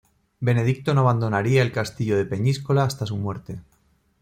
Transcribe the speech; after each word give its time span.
Benedicto 0.39 0.95
no 0.95 1.01
abandonaría 1.01 1.61
el 1.61 1.71
castillo 1.71 2.17
de 2.17 2.25
Peñíscola 2.25 2.83
hasta 2.85 3.05
su 3.05 3.17
muerte. 3.17 3.59